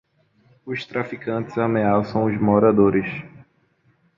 [0.65, 3.07] Os traficantes ameaçam os moradores.